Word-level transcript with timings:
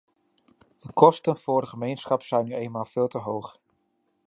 De 0.79 0.93
kosten 0.93 1.37
voor 1.37 1.61
de 1.61 1.67
gemeenschap 1.67 2.21
zijn 2.21 2.45
nu 2.45 2.53
eenmaal 2.53 2.85
veel 2.85 3.07
te 3.07 3.17
hoog. 3.17 3.57